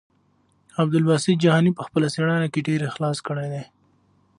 عبدالباسط 0.81 1.35
جهاني 1.43 1.71
په 1.77 1.81
خپله 1.87 2.07
څېړنه 2.13 2.47
کې 2.53 2.65
ډېر 2.67 2.79
اخلاص 2.89 3.17
کړی 3.27 3.47
دی. 3.53 3.63